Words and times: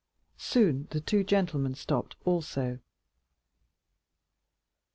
Soon 0.39 0.87
the 0.89 0.99
two 0.99 1.23
gentlemen 1.23 1.75
stopped 1.75 2.15
also. 2.25 2.79